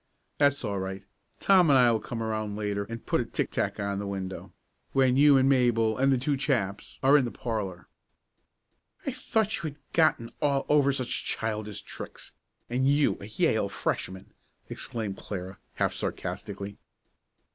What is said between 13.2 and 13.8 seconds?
a Yale